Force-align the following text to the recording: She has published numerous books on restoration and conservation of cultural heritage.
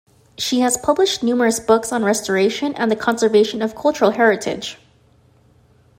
She 0.35 0.61
has 0.61 0.79
published 0.79 1.21
numerous 1.21 1.59
books 1.59 1.91
on 1.91 2.03
restoration 2.03 2.73
and 2.73 2.99
conservation 2.99 3.61
of 3.61 3.75
cultural 3.75 4.09
heritage. 4.09 4.79